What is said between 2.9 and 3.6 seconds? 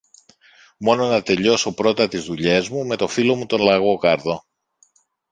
το φίλο μου